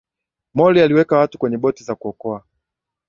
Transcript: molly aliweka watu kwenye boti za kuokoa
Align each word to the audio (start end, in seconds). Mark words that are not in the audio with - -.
molly 0.55 0.81
aliweka 0.81 1.17
watu 1.17 1.37
kwenye 1.37 1.57
boti 1.57 1.83
za 1.83 1.95
kuokoa 1.95 2.43